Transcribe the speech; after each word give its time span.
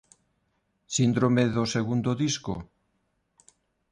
¿Síndrome 0.95 1.43
do 1.55 1.63
segundo 1.75 2.09
disco? 2.23 2.53